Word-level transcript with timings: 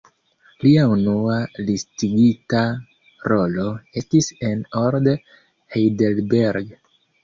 Lia 0.61 0.85
unua 0.93 1.35
listigita 1.67 2.63
rolo 3.35 3.69
estis 4.05 4.35
en 4.53 4.69
"Old 4.85 5.15
Heidelberg". 5.79 6.79